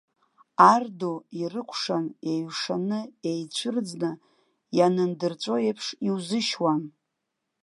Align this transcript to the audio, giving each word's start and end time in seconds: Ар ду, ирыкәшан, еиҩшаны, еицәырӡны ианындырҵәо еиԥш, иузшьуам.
Ар 0.71 0.83
ду, 0.99 1.15
ирыкәшан, 1.41 2.05
еиҩшаны, 2.31 2.99
еицәырӡны 3.29 4.11
ианындырҵәо 4.77 5.55
еиԥш, 5.65 5.85
иузшьуам. 6.07 6.83